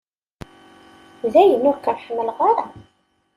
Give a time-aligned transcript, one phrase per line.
[1.33, 2.65] Dayen ur kem-ḥemmleɣ ara.